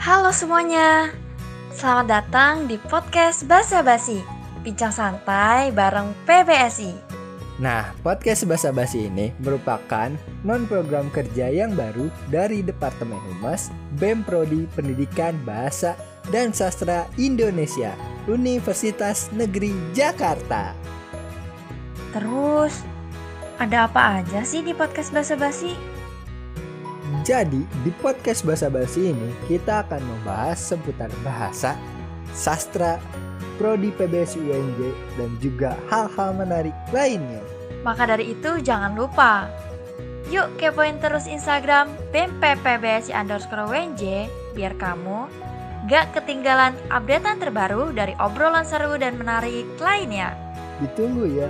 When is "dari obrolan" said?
47.92-48.64